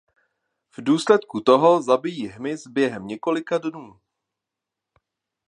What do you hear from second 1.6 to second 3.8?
zabijí hmyz během několika